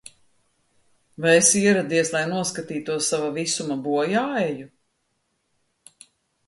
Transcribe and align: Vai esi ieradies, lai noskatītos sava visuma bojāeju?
Vai 1.25 1.33
esi 1.41 1.61
ieradies, 1.67 2.11
lai 2.15 2.23
noskatītos 2.31 3.11
sava 3.13 3.29
visuma 3.37 3.81
bojāeju? 3.91 4.69